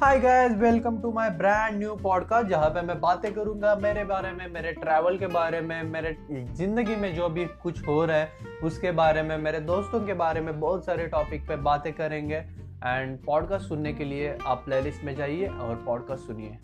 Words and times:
Hi 0.00 0.18
guys 0.20 0.52
welcome 0.52 0.96
to 0.98 1.10
my 1.12 1.30
brand 1.30 1.78
new 1.78 1.94
podcast 1.96 2.48
जहाँ 2.48 2.68
पे 2.70 2.82
मैं 2.82 3.00
बातें 3.00 3.34
करूँगा 3.34 3.74
मेरे 3.74 4.04
बारे 4.04 4.32
में, 4.32 4.46
मेरे 4.48 4.72
ट्रैवल 4.72 5.18
के 5.18 5.26
बारे 5.26 5.60
में, 5.60 5.82
मेरे 5.82 6.16
ज़िंदगी 6.54 6.96
में 6.96 7.14
जो 7.14 7.28
भी 7.28 7.44
कुछ 7.44 7.86
हो 7.86 8.04
रहा 8.04 8.16
है, 8.16 8.28
उसके 8.64 8.92
बारे 8.92 9.22
में, 9.22 9.38
मेरे 9.38 9.60
दोस्तों 9.60 10.00
के 10.00 10.14
बारे 10.14 10.40
में 10.40 10.60
बहुत 10.60 10.86
सारे 10.86 11.06
टॉपिक 11.06 11.48
पे 11.48 11.56
बातें 11.56 11.92
करेंगे। 11.92 12.36
एंड 12.86 13.18
पॉडकास्ट 13.24 13.68
सुनने 13.68 13.92
के 13.92 14.04
लिए 14.04 14.38
आप 14.46 14.62
प्लेलिस्ट 14.64 15.04
में 15.04 15.14
जाइए 15.16 15.46
और 15.46 15.82
पॉडकास्ट 15.86 16.26
सुनिए। 16.26 16.58